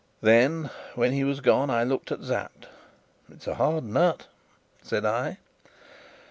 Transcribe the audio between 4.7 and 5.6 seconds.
said I.